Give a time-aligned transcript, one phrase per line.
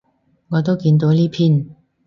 [0.49, 1.75] 我都見到呢篇